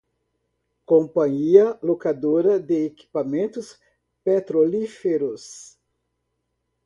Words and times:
Companhia 0.83 1.77
Locadora 1.83 2.59
de 2.59 2.85
Equipamentos 2.85 3.79
Petrolíferos 4.23 5.77